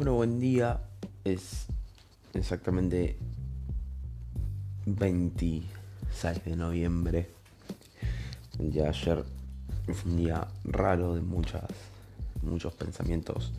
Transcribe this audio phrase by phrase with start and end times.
[0.00, 0.80] Bueno, buen día.
[1.24, 1.66] Es
[2.32, 3.18] exactamente
[4.86, 7.28] 26 de noviembre.
[8.58, 9.22] De ayer
[9.84, 11.68] fue un día raro de muchas,
[12.40, 13.52] muchos pensamientos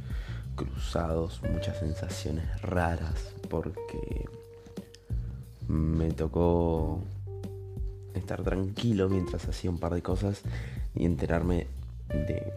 [0.55, 4.25] cruzados, muchas sensaciones raras, porque
[5.67, 7.03] me tocó
[8.15, 10.41] estar tranquilo mientras hacía un par de cosas
[10.95, 11.67] y enterarme
[12.09, 12.51] de,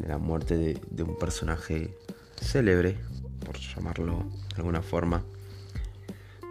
[0.00, 1.94] la muerte de un personaje
[2.40, 2.96] célebre,
[3.44, 5.24] por llamarlo de alguna forma,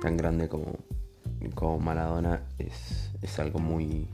[0.01, 0.77] tan grande como,
[1.53, 4.07] como Maradona, es, es algo muy,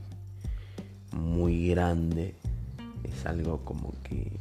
[1.12, 2.34] muy grande,
[3.04, 4.38] es algo como que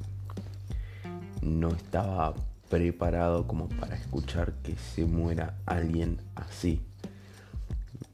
[1.41, 2.34] no estaba
[2.70, 6.81] preparado como para escuchar que se muera alguien así.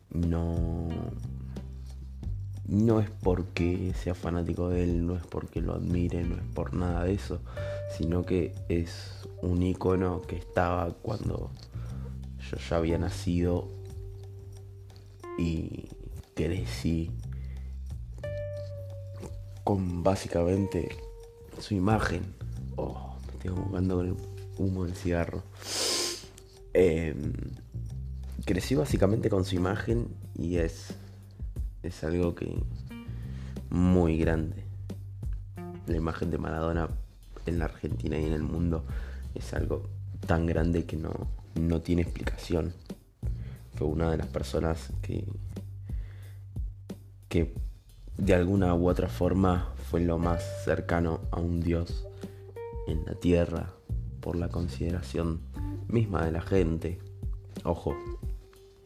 [0.09, 0.87] No,
[2.67, 6.73] no es porque sea fanático de él, no es porque lo admire, no es por
[6.73, 7.39] nada de eso,
[7.97, 11.51] sino que es un icono que estaba cuando
[12.51, 13.67] yo ya había nacido
[15.37, 15.89] y
[16.35, 17.11] crecí
[19.63, 20.89] con básicamente
[21.59, 22.23] su imagen.
[22.75, 24.15] Oh, me estoy jugando con el
[24.57, 25.43] humo del cigarro.
[26.73, 27.33] Em,
[28.45, 30.93] crecí básicamente con su imagen y es
[31.87, 32.61] es algo que
[33.69, 34.63] muy grande.
[35.87, 36.89] La imagen de Maradona
[37.45, 38.83] en la Argentina y en el mundo
[39.33, 39.89] es algo
[40.25, 41.13] tan grande que no,
[41.55, 42.73] no tiene explicación.
[43.75, 45.25] Fue una de las personas que,
[47.29, 47.53] que
[48.17, 52.05] de alguna u otra forma fue lo más cercano a un Dios
[52.87, 53.73] en la tierra
[54.19, 55.41] por la consideración
[55.87, 56.99] misma de la gente.
[57.63, 57.95] Ojo,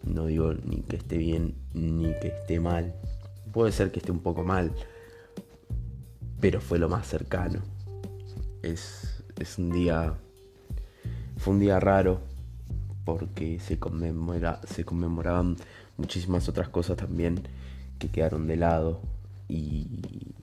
[0.04, 2.94] no digo ni que esté bien ni que esté mal.
[3.52, 4.72] Puede ser que esté un poco mal,
[6.40, 7.62] pero fue lo más cercano.
[8.64, 10.16] Es, es un día.
[11.38, 12.22] Fue un día raro
[13.06, 15.58] porque se, conmemora, se conmemoraban
[15.98, 17.42] muchísimas otras cosas también
[18.00, 19.02] que quedaron de lado
[19.48, 20.34] y,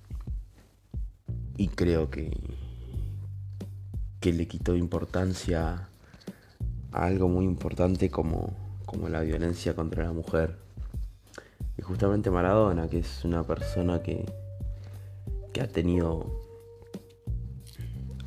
[1.57, 2.37] y creo que,
[4.21, 5.89] que le quitó importancia
[6.93, 10.57] a algo muy importante como como la violencia contra la mujer.
[11.77, 14.25] Y justamente Maradona, que es una persona que,
[15.53, 16.25] que ha tenido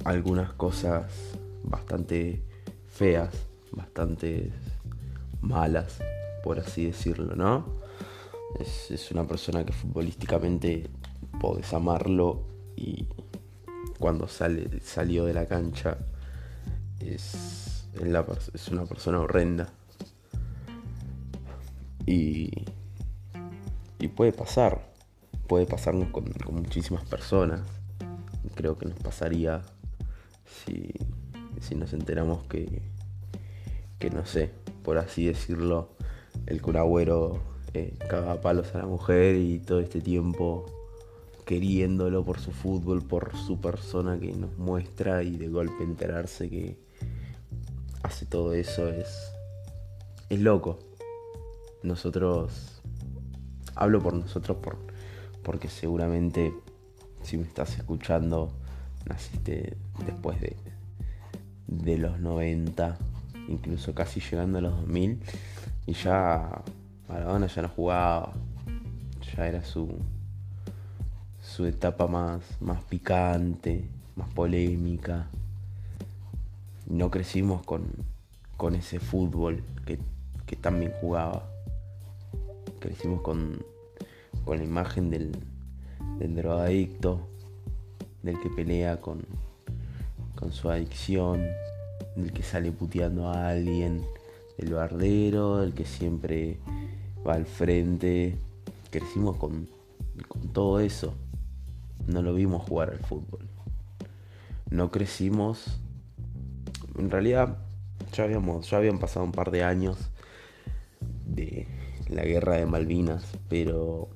[0.05, 1.11] algunas cosas
[1.63, 2.43] bastante
[2.87, 3.33] feas,
[3.71, 4.51] bastante
[5.41, 5.97] malas,
[6.43, 7.65] por así decirlo, ¿no?
[8.59, 10.91] Es, una persona que futbolísticamente
[11.39, 12.43] podés amarlo
[12.75, 13.07] y
[13.97, 15.97] cuando sale, salió de la cancha
[16.99, 17.87] es,
[18.53, 19.73] es una persona horrenda.
[22.05, 22.65] Y,
[23.99, 24.91] y puede pasar,
[25.47, 27.61] puede pasarnos con, muchísimas personas.
[28.55, 29.61] Creo que nos pasaría
[30.45, 30.91] si,
[31.59, 32.81] si nos enteramos que,
[33.99, 34.51] que, no sé,
[34.83, 35.89] por así decirlo,
[36.47, 37.41] el curagüero
[37.73, 40.65] eh, caga palos a la mujer y todo este tiempo
[41.45, 46.77] queriéndolo por su fútbol, por su persona que nos muestra y de golpe enterarse que
[48.03, 49.07] hace todo eso es,
[50.29, 50.90] es loco
[51.83, 52.81] nosotros,
[53.75, 54.77] hablo por nosotros por,
[55.43, 56.53] porque seguramente
[57.23, 58.51] si me estás escuchando,
[59.07, 60.55] naciste después de,
[61.67, 62.97] de los 90,
[63.47, 65.19] incluso casi llegando a los 2000,
[65.87, 66.63] y ya
[67.07, 68.33] Maradona ya no jugaba,
[69.35, 69.89] ya era su,
[71.41, 75.27] su etapa más, más picante, más polémica.
[76.87, 77.87] No crecimos con,
[78.57, 79.99] con ese fútbol que,
[80.45, 81.47] que también jugaba
[82.81, 83.63] crecimos con,
[84.43, 85.31] con la imagen del,
[86.19, 87.29] drogadicto,
[88.23, 89.21] del que pelea con,
[90.35, 91.45] con su adicción,
[92.15, 94.03] del que sale puteando a alguien,
[94.57, 96.57] del bardero, del que siempre
[97.25, 98.37] va al frente.
[98.89, 99.69] Crecimos con,
[100.27, 101.13] con todo eso.
[102.07, 103.47] No lo vimos jugar al fútbol.
[104.69, 105.79] No crecimos.
[106.97, 107.57] En realidad
[108.11, 109.97] ya habíamos, ya habían pasado un par de años
[111.25, 111.67] de,
[112.11, 114.09] la guerra de Malvinas, pero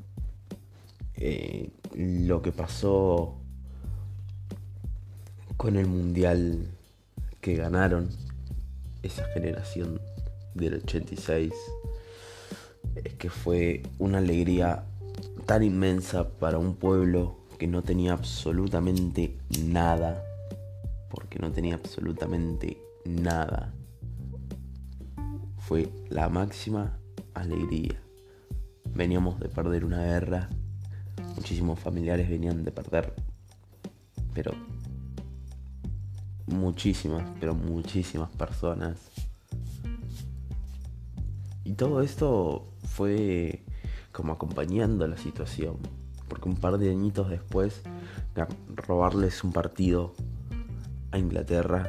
[1.15, 3.37] eh, lo que pasó
[5.55, 6.67] con el mundial
[7.39, 8.09] que ganaron
[9.01, 10.01] esa generación
[10.53, 11.53] del 86
[12.95, 14.83] es que fue una alegría
[15.45, 20.21] tan inmensa para un pueblo que no tenía absolutamente nada,
[21.09, 23.73] porque no tenía absolutamente nada.
[25.59, 26.99] Fue la máxima
[27.35, 28.01] alegría.
[28.93, 30.49] Veníamos de perder una guerra,
[31.35, 33.13] muchísimos familiares venían de perder,
[34.33, 34.53] pero
[36.47, 38.97] muchísimas, pero muchísimas personas.
[41.63, 43.63] Y todo esto fue
[44.11, 45.77] como acompañando la situación.
[46.29, 47.81] Porque un par de añitos después,
[48.75, 50.13] robarles un partido
[51.11, 51.87] a Inglaterra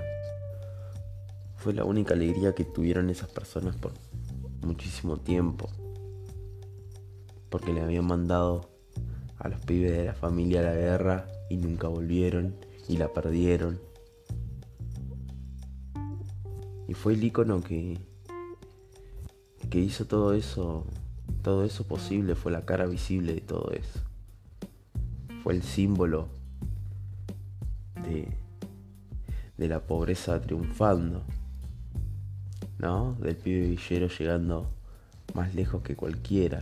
[1.57, 3.93] fue la única alegría que tuvieron esas personas por
[4.63, 5.69] muchísimo tiempo.
[7.51, 8.69] Porque le habían mandado
[9.39, 12.57] a los pibes de la familia a la guerra y nunca volvieron
[12.89, 13.81] y la perdieron.
[16.89, 17.99] Y fue el icono que,
[19.71, 20.87] que hizo todo eso,
[21.43, 24.01] todo eso posible, fue la cara visible de todo eso.
[25.43, 26.29] Fue el símbolo
[28.03, 28.29] de,
[29.57, 31.23] de la pobreza triunfando.
[32.79, 33.17] ¿No?
[33.21, 34.71] Del pibe villero llegando
[35.35, 36.61] más lejos que cualquiera.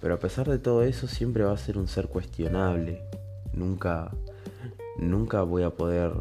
[0.00, 3.02] Pero a pesar de todo eso siempre va a ser un ser cuestionable.
[3.52, 4.10] Nunca,
[4.98, 6.12] nunca voy a poder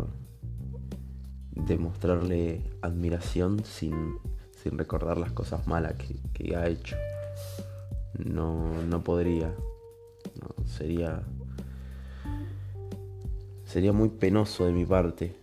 [1.51, 4.17] demostrarle admiración sin,
[4.61, 6.97] sin recordar las cosas malas que, que ha hecho.
[8.17, 9.53] No, no podría.
[10.41, 11.21] No, sería,
[13.65, 15.35] sería muy penoso de mi parte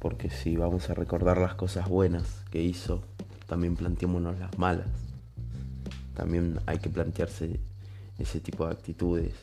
[0.00, 3.02] porque si vamos a recordar las cosas buenas que hizo,
[3.46, 4.88] también planteémonos las malas.
[6.14, 7.60] También hay que plantearse
[8.18, 9.34] ese tipo de actitudes.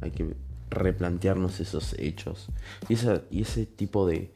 [0.00, 0.34] Hay que
[0.70, 2.48] replantearnos esos hechos.
[2.88, 2.96] Y,
[3.30, 4.32] y ese tipo de,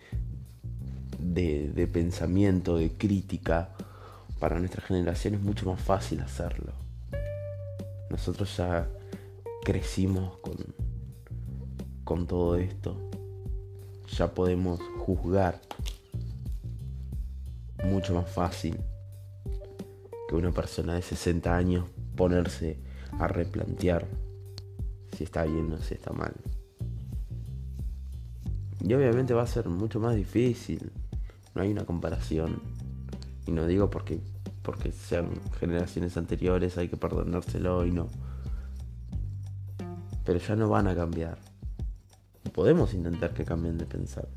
[1.19, 3.71] de, de pensamiento, de crítica,
[4.39, 6.73] para nuestra generación es mucho más fácil hacerlo.
[8.11, 8.89] Nosotros ya
[9.65, 10.57] crecimos con,
[12.05, 13.10] con todo esto
[14.17, 15.61] ya podemos juzgar
[17.85, 18.79] mucho más fácil
[20.29, 21.85] que una persona de 60 años
[22.17, 22.79] ponerse
[23.19, 24.07] a replantear
[25.17, 26.35] si está bien o si está mal.
[28.83, 30.91] Y obviamente va a ser mucho más difícil.
[31.55, 32.63] No hay una comparación.
[33.47, 34.21] Y no digo porque,
[34.63, 35.29] porque sean
[35.59, 38.09] generaciones anteriores, hay que perdonárselo y no.
[40.25, 41.50] Pero ya no van a cambiar
[42.49, 44.29] podemos intentar que cambien de pensar.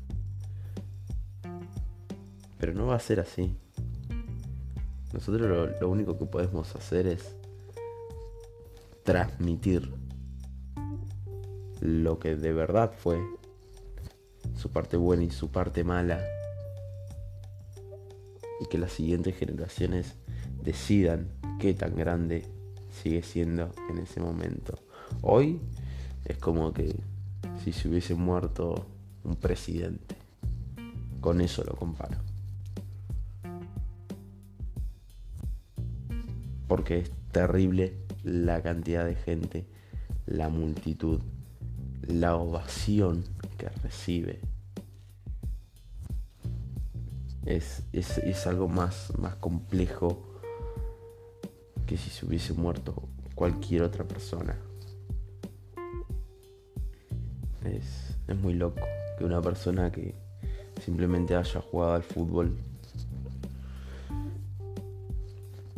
[2.58, 3.56] Pero no va a ser así.
[5.12, 7.36] Nosotros lo, único que podemos hacer es
[9.04, 9.92] transmitir
[11.80, 13.20] lo que de verdad fue,
[14.56, 16.20] su parte buena y su parte mala,
[18.60, 20.14] y que las siguientes generaciones
[20.62, 21.28] decidan
[21.60, 22.46] qué tan grande
[22.90, 24.78] sigue siendo en ese momento.
[25.20, 25.60] Hoy
[26.24, 26.96] es como que
[27.64, 28.86] si se hubiese muerto
[29.22, 30.16] un presidente.
[31.22, 32.18] Con eso lo comparo.
[36.68, 39.66] Porque es terrible la cantidad de gente,
[40.26, 41.22] la multitud,
[42.02, 43.24] la ovación
[43.56, 44.40] que recibe.
[47.46, 50.22] Es, es, algo más, más complejo
[51.86, 54.58] que si se hubiese muerto cualquier otra persona.
[57.64, 58.80] Es, muy loco
[59.18, 60.14] que una persona que
[60.82, 62.56] simplemente haya jugado al fútbol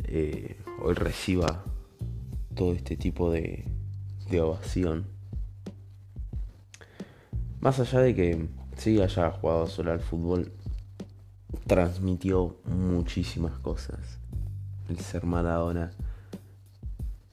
[0.05, 1.63] eh, hoy reciba
[2.55, 3.65] todo este tipo de,
[4.29, 5.05] de ovación.
[7.59, 10.51] Más allá de que sí haya jugado solo al fútbol,
[11.67, 14.19] transmitió muchísimas cosas.
[14.89, 15.91] El ser Maradona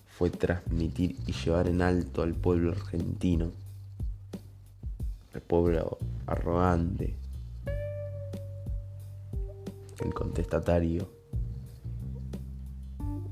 [0.06, 3.63] fue transmitir y llevar en alto al pueblo argentino
[5.34, 7.16] el pueblo arrogante,
[10.04, 11.08] el contestatario,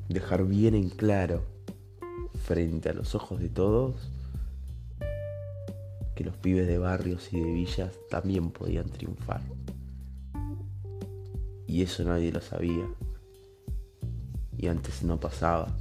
[0.09, 1.45] dejar bien en claro
[2.43, 4.11] frente a los ojos de todos
[6.15, 9.41] que los pibes de barrios y de villas también podían triunfar.
[11.67, 12.87] Y eso nadie lo sabía.
[14.59, 15.75] Y antes no pasaba.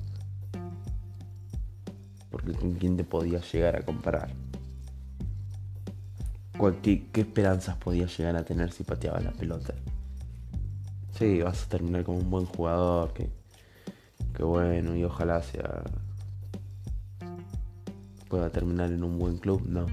[2.29, 4.31] Porque con quién te podía llegar a comparar.
[6.83, 9.73] ¿Qué, esperanzas podías llegar a tener si pateabas la pelota?
[11.17, 13.31] Sí, vas a terminar como un buen jugador, que,
[14.35, 15.83] que bueno, y ojalá sea
[18.29, 19.87] pueda terminar en un buen club, no.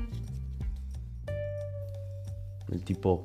[2.70, 3.24] El tipo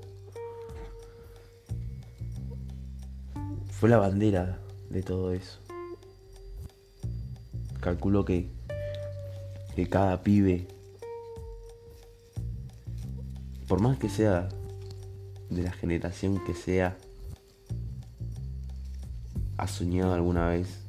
[3.71, 4.57] fue la bandera
[4.89, 5.59] de todo eso.
[7.81, 8.49] Calculo que,
[9.75, 10.72] que cada pibe
[13.67, 14.49] por más que sea
[15.49, 16.97] de la generación que sea,
[19.57, 20.79] ha soñado alguna vez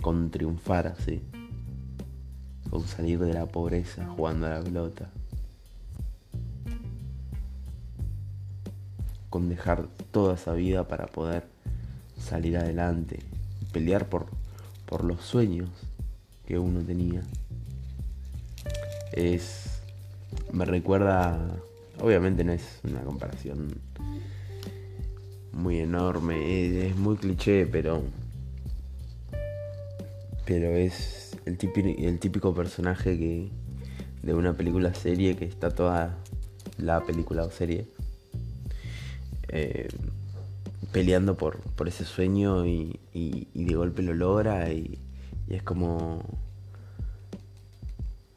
[0.00, 1.22] con triunfar así.
[2.70, 5.10] con salir de la pobreza jugando a la pelota.
[9.28, 11.48] Con dejar toda esa vida para poder
[12.16, 13.18] salir adelante,
[13.72, 14.26] pelear por,
[14.86, 15.68] por los sueños
[16.46, 17.22] que uno tenía.
[19.12, 19.69] Es.
[20.52, 21.56] Me recuerda.
[22.00, 23.68] Obviamente no es una comparación
[25.52, 28.02] muy enorme, es, muy cliché, pero.
[30.46, 33.50] Pero es el típico, el típico personaje que.
[34.22, 36.18] de una película serie que está toda
[36.78, 37.86] la película o serie.
[39.48, 39.88] Eh,
[40.92, 42.98] peleando por, por ese sueño y,
[43.54, 44.98] de golpe lo logra y,
[45.48, 46.22] es como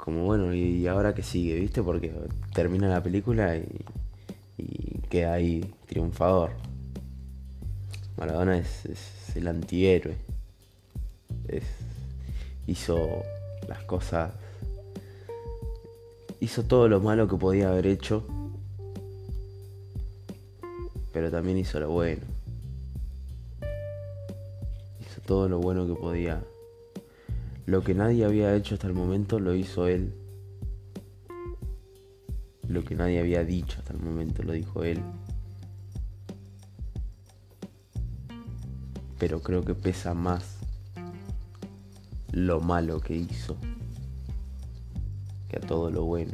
[0.03, 2.11] como bueno y ahora que sigue viste porque
[2.53, 3.85] termina la película y,
[4.57, 6.51] y queda ahí triunfador.
[8.17, 10.17] Maradona es, es el antihéroe.
[11.47, 11.63] Es,
[12.67, 12.97] hizo
[13.69, 14.33] las cosas
[16.41, 18.25] hizo todo lo malo que podía haber hecho
[21.13, 22.21] pero también hizo lo bueno.
[25.25, 26.43] Todo lo bueno que podía.
[27.65, 30.13] Lo que nadie había hecho hasta el momento lo hizo él.
[32.67, 34.99] Lo que nadie había dicho hasta el momento lo dijo él.
[39.17, 40.57] Pero creo que pesa más
[42.33, 43.55] lo malo que hizo
[45.47, 46.33] que a todo lo bueno.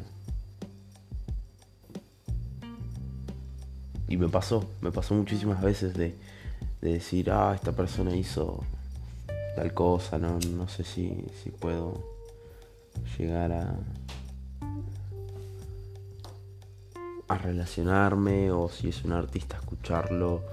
[4.08, 6.16] Y me pasó, me pasó muchísimas veces de,
[6.82, 8.64] de decir, ah, esta persona hizo
[9.60, 12.02] tal cosa, no, no sé si, si puedo
[13.18, 13.78] llegar a,
[17.44, 20.44] relacionarme o si es un artista escucharlo.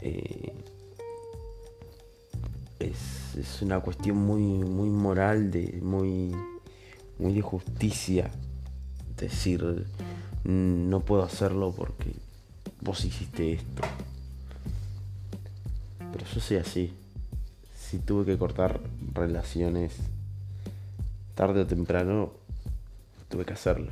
[0.00, 0.52] Eh,
[2.78, 6.32] es, es, una cuestión muy, muy moral, de, muy,
[7.18, 8.30] muy de justicia.
[9.16, 9.86] Decir,
[10.44, 12.12] no puedo hacerlo porque
[12.80, 13.82] vos hiciste esto.
[16.12, 16.92] Pero yo soy así
[17.90, 18.78] si tuve que cortar
[19.14, 19.96] relaciones
[21.34, 22.30] tarde o temprano,
[23.28, 23.90] tuve que hacerlo.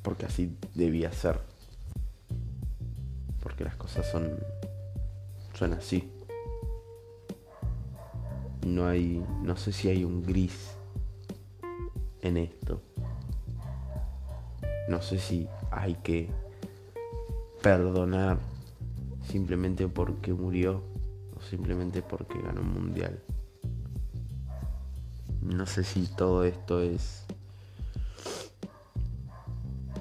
[0.00, 1.38] Porque así debía ser.
[3.42, 4.30] Porque las cosas son
[5.52, 6.10] son así.
[8.66, 10.70] No hay no sé si hay un gris
[12.22, 12.80] en esto.
[14.88, 16.30] No sé si hay que
[17.60, 18.38] perdonar
[19.28, 20.89] simplemente porque murió
[21.48, 23.20] simplemente porque ganó un mundial.
[25.42, 27.24] No sé si todo esto es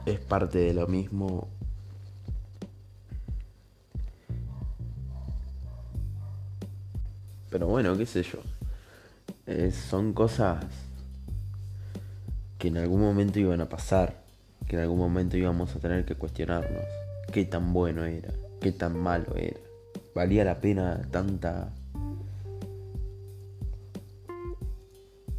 [0.05, 1.47] es parte de lo mismo.
[7.49, 8.39] Pero bueno, qué sé yo.
[9.71, 10.63] son cosas
[12.57, 14.21] que en algún momento iban a pasar,
[14.67, 16.83] que en algún momento íbamos a tener que cuestionarnos
[17.31, 18.29] qué tan bueno era,
[18.61, 19.68] qué tan malo era
[20.13, 21.73] valía la pena tanta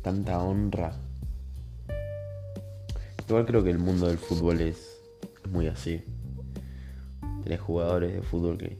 [0.03, 0.93] tanta honra.
[3.29, 4.99] Igual creo que el mundo del fútbol es,
[5.51, 6.03] muy así.
[7.45, 8.79] Tres jugadores de fútbol que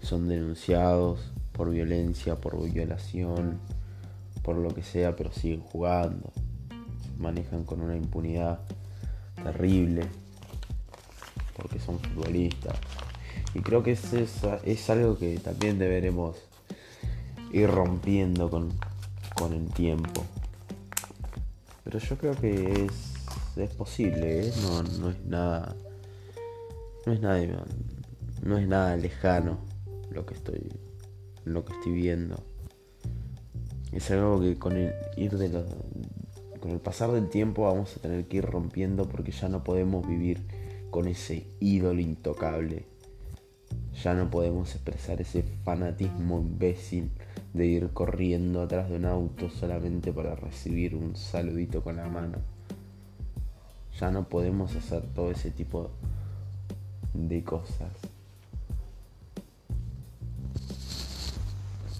[0.00, 3.58] son denunciados por violencia, por violación,
[4.42, 6.32] por lo que sea, pero siguen jugando.
[7.18, 8.60] Manejan con una impunidad
[9.36, 10.06] terrible
[11.56, 12.76] porque son futbolistas.
[13.54, 14.12] Y creo que es,
[14.64, 16.36] es, algo que también deberemos
[17.52, 18.72] ir rompiendo con,
[19.52, 20.24] el tiempo.
[21.84, 24.52] Pero yo creo que es, es posible, ¿eh?
[24.62, 25.76] no, no es nada.
[27.06, 27.64] No es nada.
[28.42, 29.58] No es nada lejano
[30.10, 30.72] lo que estoy.
[31.44, 32.42] lo que estoy viendo.
[33.92, 35.64] Es algo que con el ir de
[36.58, 40.08] con el pasar del tiempo vamos a tener que ir rompiendo porque ya no podemos
[40.08, 40.40] vivir
[40.90, 42.93] con ese ídolo intocable
[44.02, 47.10] ya no podemos expresar ese fanatismo imbécil
[47.54, 52.38] de ir corriendo atrás de un auto solamente para recibir un saludito con la mano.
[53.98, 55.90] Ya no podemos hacer todo ese tipo
[57.14, 57.92] de cosas.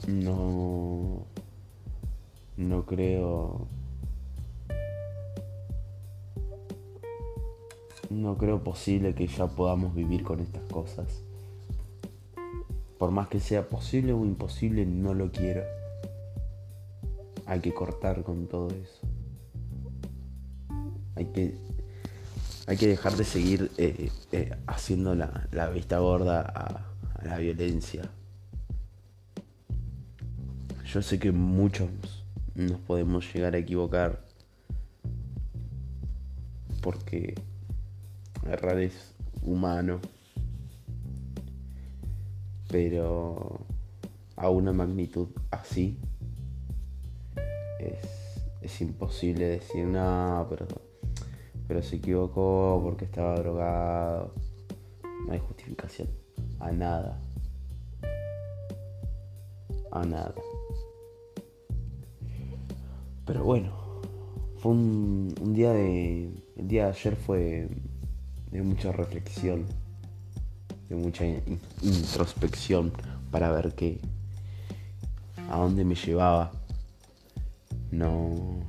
[0.08, 1.24] No...
[2.56, 3.68] No creo...
[8.10, 11.24] No creo posible que ya podamos vivir con estas cosas.
[12.98, 15.62] Por más que sea posible o imposible, no lo quiero.
[17.46, 19.06] Hay que cortar con todo eso.
[21.16, 21.54] Hay que,
[22.66, 26.86] hay que dejar de seguir eh, eh, haciendo la, vista gorda a,
[27.20, 28.10] a la violencia.
[30.86, 31.88] Yo sé que muchos,
[32.54, 34.24] nos podemos llegar a equivocar
[36.84, 37.34] porque
[38.46, 40.00] errar es humano,
[42.74, 43.60] pero
[44.34, 45.96] a una magnitud así
[48.60, 50.66] es, imposible decir no, pero,
[51.68, 54.32] pero se equivocó porque estaba drogado.
[55.24, 56.08] No hay justificación
[56.58, 57.20] a nada.
[59.92, 60.34] A nada.
[63.24, 63.70] Pero bueno,
[64.56, 66.28] fue un, un día de.
[66.56, 67.68] El día de ayer fue
[68.50, 69.64] de mucha reflexión,
[70.88, 71.24] de mucha
[71.82, 72.92] introspección
[73.30, 74.00] para ver qué.
[75.50, 76.52] a dónde me llevaba.
[77.90, 78.60] No.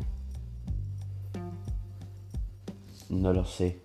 [3.09, 3.79] No lo sé.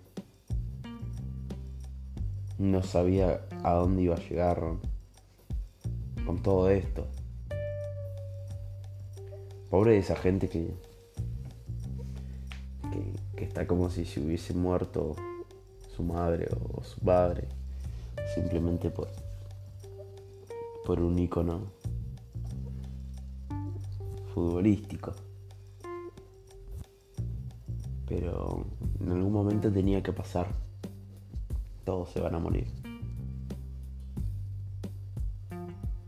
[2.57, 4.61] No sabía a dónde iba a llegar
[6.25, 7.07] con todo esto.
[9.69, 10.73] Pobre de esa gente que,
[13.35, 15.15] que, está como si se hubiese muerto
[15.95, 17.47] su madre o su padre
[18.33, 19.09] simplemente por,
[20.85, 21.71] por un icono
[24.33, 25.13] futbolístico.
[28.07, 28.65] Pero
[28.99, 30.47] en algún momento tenía que pasar.
[31.85, 32.67] Todos se van a morir.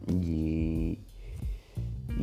[0.07, 0.99] Y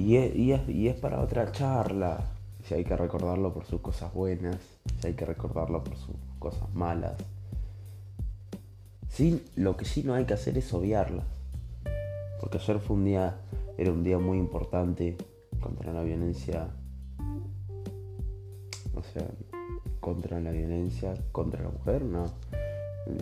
[0.01, 2.25] y es, para otra charla.
[2.65, 4.59] Si hay que recordarlo por sus cosas buenas,
[5.01, 7.17] si hay que recordarlo por sus cosas malas.
[9.57, 11.27] Lo que sí no hay que hacer es obviarlas.
[12.41, 13.37] Porque ayer fue un día,
[13.77, 15.17] era un día muy importante
[15.61, 16.69] contra la violencia.
[18.95, 19.27] O sea,
[20.01, 22.25] contra la violencia contra la mujer, no.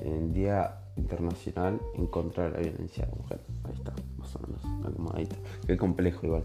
[0.04, 3.40] El Día Internacional en contra de la violencia de la mujer.
[3.64, 5.14] Ahí está, más o menos.
[5.14, 5.36] Ahí está.
[5.66, 6.44] Qué complejo igual.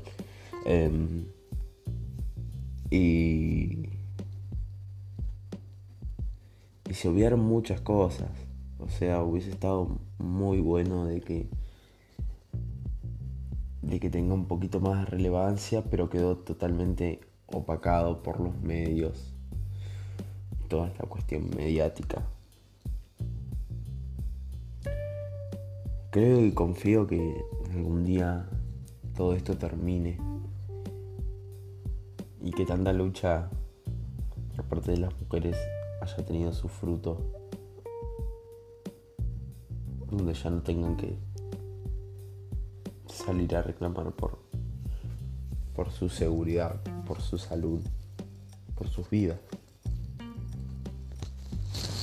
[0.66, 1.26] Em,
[2.90, 3.90] y,
[6.90, 8.30] y se obviaron muchas cosas.
[8.84, 11.48] O sea, hubiese estado muy bueno de que
[13.82, 19.34] de que tenga un poquito más de relevancia, pero quedó totalmente opacado por los medios.
[20.70, 22.26] Toda esta cuestión mediática.
[26.12, 27.44] Creo y confío que
[27.74, 28.48] algún día
[29.16, 30.18] todo esto termine
[32.42, 33.50] y que tanta lucha
[34.56, 35.58] por parte de las mujeres
[36.02, 37.43] haya tenido su fruto,
[40.18, 41.18] donde ya no tengan que
[43.08, 44.40] salir a reclamar por,
[45.76, 47.82] por su seguridad, por su salud,
[48.76, 49.40] por sus vidas.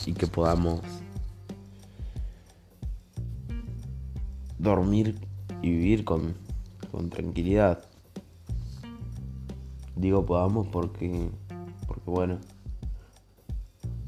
[0.06, 0.80] Y que podamos
[4.58, 5.16] dormir
[5.62, 6.34] y vivir con,
[6.90, 7.84] con tranquilidad.
[9.94, 11.30] Digo podamos porque,
[11.86, 12.38] porque bueno,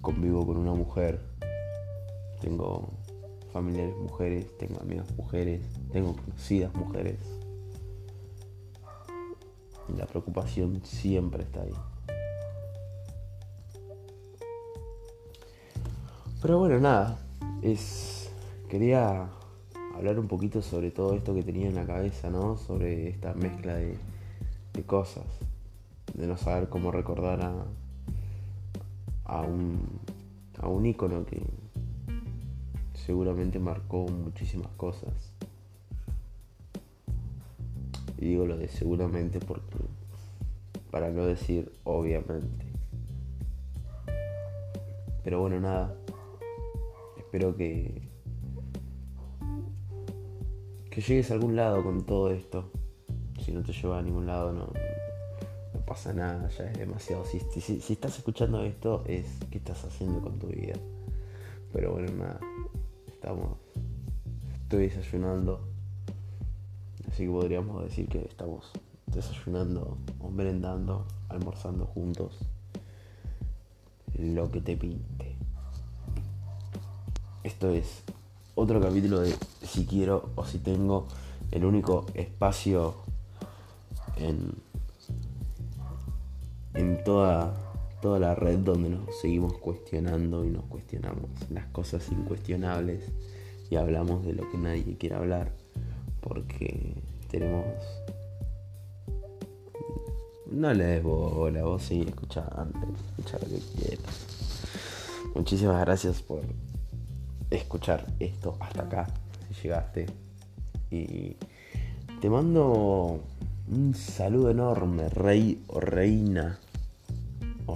[0.01, 1.21] convivo con una mujer,
[2.41, 3.02] tengo
[3.53, 5.63] familiares mujeres, tengo amigas mujeres,
[5.93, 7.19] tengo conocidas mujeres.
[9.97, 11.75] La preocupación siempre está ahí.
[16.41, 17.19] Pero bueno, nada,
[17.63, 18.31] es
[18.69, 19.29] quería
[19.95, 22.57] hablar un poquito sobre todo esto que tenía en la cabeza, ¿no?
[22.57, 23.97] Sobre esta mezcla de,
[24.73, 25.27] de cosas
[26.15, 27.65] de no saber cómo recordar a,
[29.25, 29.81] a un
[30.59, 31.43] a un ícono que
[33.07, 35.13] seguramente marcó muchísimas cosas.
[38.19, 39.77] Y digo lo de seguramente porque
[40.91, 42.67] para no decir obviamente.
[45.25, 45.95] Pero bueno, nada.
[47.19, 48.03] Espero que
[50.93, 52.71] que llegues a algún lado con todo esto.
[53.43, 54.71] Si no te lleva a ningún lado, no,
[55.87, 57.25] pasa nada, ya es demasiado.
[57.25, 60.75] Si, si, estás escuchando esto, es qué estás haciendo con tu vida.
[61.73, 62.41] Pero bueno, nada,
[63.23, 63.57] estamos.
[64.65, 65.61] Estoy desayunando.
[67.09, 68.73] Así que podríamos decir que estamos
[69.07, 72.37] desayunando o merendando, almorzando juntos.
[74.19, 75.37] Lo que te pinte.
[77.45, 78.03] Esto es
[78.57, 81.07] otro capítulo de si quiero o si tengo
[81.53, 82.97] el único espacio
[84.17, 84.53] en
[86.75, 87.55] en toda,
[88.03, 93.05] toda la red donde nos seguimos cuestionando y nos cuestionamos las cosas incuestionables
[93.71, 95.53] y hablamos de lo que nadie quiere hablar
[96.21, 96.95] porque
[97.31, 97.65] tenemos
[100.51, 104.27] no le des bola, vos seguís escuchando, escucha lo que quieras.
[105.35, 106.43] Muchísimas gracias por
[107.51, 109.07] escuchar esto hasta acá,
[109.49, 110.07] si llegaste.
[110.91, 111.37] Y
[112.21, 113.21] te mando
[113.71, 116.59] Un saludo enorme, rey o reina,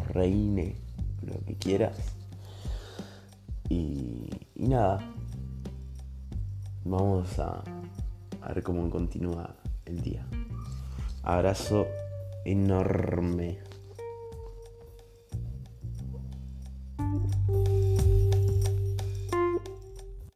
[0.01, 0.77] reine,
[1.23, 1.97] lo que quieras.
[3.69, 4.99] Y, y nada,
[6.85, 7.63] vamos a,
[8.43, 9.57] a ver cómo continúa
[9.87, 10.27] el día.
[11.23, 11.87] Abrazo
[12.45, 13.66] enorme.